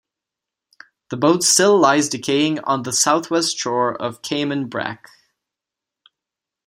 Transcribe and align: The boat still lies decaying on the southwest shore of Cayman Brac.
The 1.11 1.15
boat 1.17 1.43
still 1.43 1.77
lies 1.79 2.09
decaying 2.09 2.57
on 2.61 2.81
the 2.81 2.91
southwest 2.91 3.55
shore 3.55 3.93
of 4.01 4.23
Cayman 4.23 4.67
Brac. 4.67 5.07